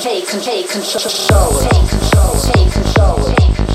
[0.00, 1.60] take con- take control.
[1.60, 2.34] Take control.
[2.54, 3.71] Take control.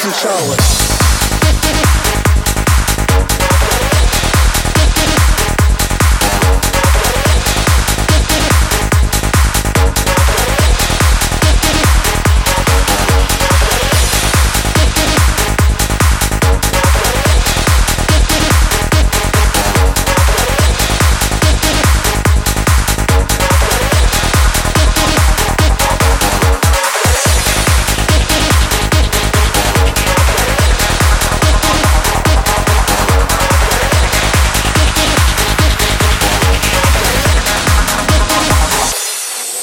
[0.00, 0.87] control it.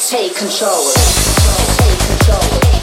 [0.10, 0.92] Take control.
[1.80, 2.75] Take control.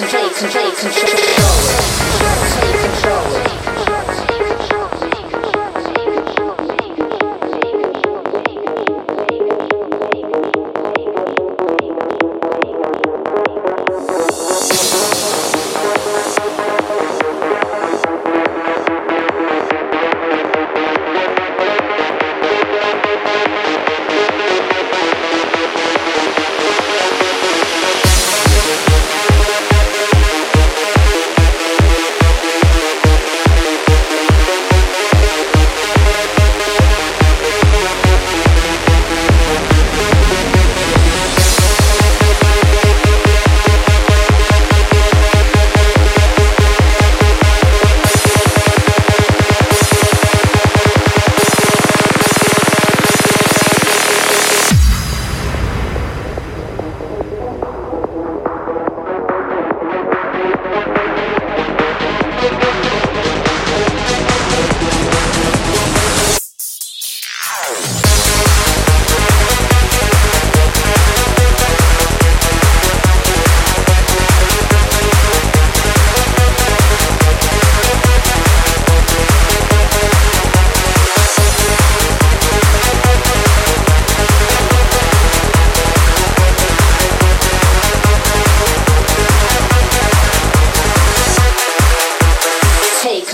[0.00, 1.49] concentrate, concentrate, concentrate.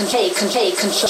[0.05, 1.07] take, take, take, take control.